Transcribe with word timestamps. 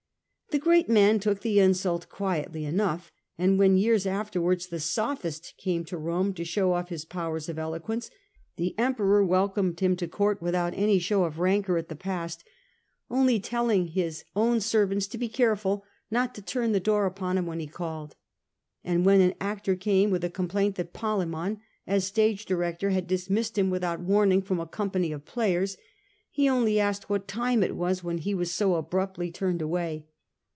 The 0.51 0.59
great 0.59 0.89
man 0.89 1.21
took 1.21 1.39
the 1.43 1.61
insult 1.61 2.09
quietly 2.09 2.65
enough, 2.65 3.09
and 3.37 3.57
when 3.57 3.77
years 3.77 4.05
afterwards 4.05 4.67
the 4.67 4.81
sophist 4.81 5.53
came 5.57 5.85
to 5.85 5.97
Rome 5.97 6.33
to 6.33 6.43
show 6.43 6.73
off 6.73 6.89
his 6.89 7.05
powers 7.05 7.47
of 7.47 7.57
eloquence, 7.57 8.11
the 8.57 8.77
Emperor 8.77 9.23
welcomed 9.25 9.79
him 9.79 9.95
to 9.95 10.09
court 10.09 10.41
without 10.41 10.73
any 10.73 10.99
show 10.99 11.23
of 11.23 11.39
rancour 11.39 11.77
at 11.77 11.87
the 11.87 11.95
past, 11.95 12.43
only 13.09 13.39
telling 13.39 13.87
his 13.87 14.25
138 14.33 14.35
161. 14.35 14.35
Antoninus 14.35 14.35
"Pius, 14.35 14.35
79 14.35 14.43
own 14.51 14.59
servants 14.59 15.07
to 15.07 15.17
be 15.17 15.29
careful 15.29 15.83
not 16.11 16.35
to 16.35 16.41
turn 16.41 16.71
the 16.73 16.79
door 16.81 17.05
upon 17.05 17.37
him 17.37 17.45
when 17.45 17.59
he 17.61 17.67
called. 17.67 18.17
And 18.83 19.05
when 19.05 19.21
an 19.21 19.35
actor 19.39 19.77
came 19.77 20.09
with 20.11 20.25
a 20.25 20.29
com 20.29 20.49
plaint 20.49 20.75
that 20.75 20.91
Polemon, 20.91 21.61
as 21.87 22.03
stage 22.05 22.43
director, 22.45 22.89
had 22.89 23.07
dismissed 23.07 23.57
him 23.57 23.69
without 23.69 24.01
warning 24.01 24.41
from 24.41 24.59
a 24.59 24.67
company 24.67 25.13
of 25.13 25.23
players, 25.23 25.77
he 26.29 26.49
only 26.49 26.77
asked 26.77 27.09
what 27.09 27.29
time 27.29 27.63
it 27.63 27.77
was 27.77 28.03
when 28.03 28.17
he 28.17 28.33
was 28.35 28.51
so 28.51 28.75
abruptly 28.75 29.31
turned 29.31 29.61
away. 29.61 30.07